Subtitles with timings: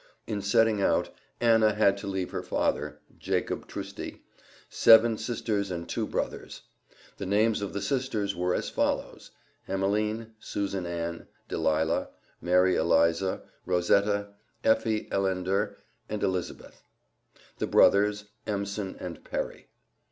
[0.25, 4.23] In setting out, Anna had to leave her father (Jacob Trusty),
[4.67, 6.63] seven sisters and two brothers.
[7.17, 9.29] The names of the sisters were as follows:
[9.67, 12.09] Emeline, Susan Ann, Delilah,
[12.41, 14.29] Mary Eliza, Rosetta,
[14.63, 15.75] Effie Ellender
[16.09, 16.83] and Elizabeth;
[17.59, 19.67] the brothers Emson and Perry.